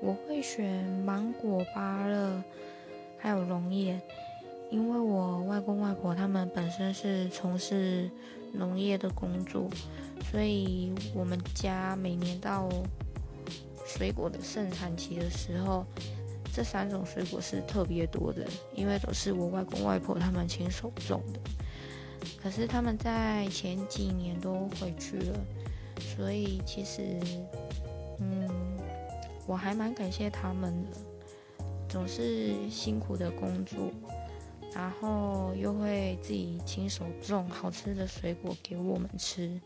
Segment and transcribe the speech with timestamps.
[0.00, 2.42] 我会选芒果、芭乐，
[3.18, 4.00] 还有龙眼，
[4.70, 8.10] 因为我外公外婆他们本身是从事
[8.52, 9.68] 农业的工作，
[10.30, 12.68] 所以我们家每年到
[13.86, 15.84] 水果的盛产期的时候，
[16.54, 21.40] 这三种水果是特别多的，因为都是我外公外婆他们亲手种的。
[22.40, 25.40] 可是他们在前几年都回去了，
[26.00, 27.18] 所以其实，
[29.48, 30.98] 我还蛮感谢他们的，
[31.88, 33.90] 总是辛苦的工作，
[34.74, 39.58] 然后又会自己亲手种好吃的水果给我们吃。